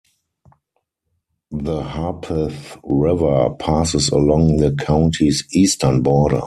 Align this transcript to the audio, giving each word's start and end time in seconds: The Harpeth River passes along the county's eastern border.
The 1.51 1.83
Harpeth 1.83 2.79
River 2.83 3.51
passes 3.59 4.09
along 4.09 4.57
the 4.57 4.71
county's 4.73 5.43
eastern 5.51 6.01
border. 6.01 6.39